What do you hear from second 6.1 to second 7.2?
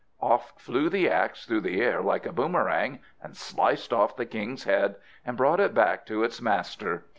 its master.